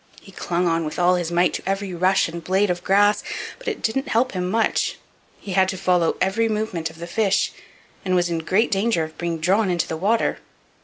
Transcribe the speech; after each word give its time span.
He 0.19 0.31
clung 0.31 0.67
on 0.67 0.83
with 0.83 0.97
all 0.97 1.13
his 1.13 1.31
might 1.31 1.53
to 1.53 1.63
every 1.69 1.93
rush 1.93 2.27
and 2.27 2.43
blade 2.43 2.71
of 2.71 2.83
grass, 2.83 3.21
but 3.59 3.67
it 3.67 3.83
didn't 3.83 4.07
help 4.07 4.31
him 4.31 4.49
much; 4.49 4.97
he 5.39 5.51
had 5.51 5.69
to 5.69 5.77
follow 5.77 6.17
every 6.19 6.49
movement 6.49 6.89
of 6.89 6.97
the 6.97 7.05
fish, 7.05 7.51
and 8.03 8.15
was 8.15 8.27
in 8.27 8.39
great 8.39 8.71
danger 8.71 9.03
of 9.03 9.15
being 9.19 9.37
drawn 9.39 9.69
into 9.69 9.87
the 9.87 9.95
water. 9.97 10.39